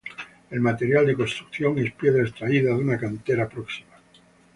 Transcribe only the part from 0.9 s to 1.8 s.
de construcción